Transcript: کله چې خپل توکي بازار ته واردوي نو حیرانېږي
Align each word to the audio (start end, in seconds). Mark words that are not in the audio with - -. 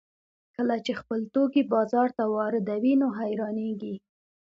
کله 0.55 0.75
چې 0.85 0.91
خپل 1.01 1.19
توکي 1.33 1.63
بازار 1.73 2.07
ته 2.17 2.23
واردوي 2.35 2.93
نو 3.01 3.07
حیرانېږي 3.19 3.95